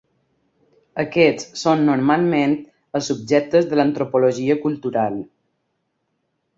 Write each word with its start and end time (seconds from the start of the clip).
Aquests 1.03 1.59
són 1.65 1.83
normalment 1.91 2.57
els 3.01 3.13
subjectes 3.13 3.71
de 3.75 3.81
l'antropologia 3.83 4.61
cultural. 4.69 5.25